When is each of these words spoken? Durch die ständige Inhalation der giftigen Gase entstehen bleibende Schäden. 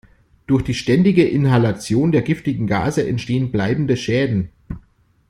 Durch 0.47 0.63
die 0.63 0.73
ständige 0.73 1.27
Inhalation 1.27 2.11
der 2.11 2.23
giftigen 2.23 2.65
Gase 2.65 3.07
entstehen 3.07 3.51
bleibende 3.51 3.95
Schäden. 3.95 4.49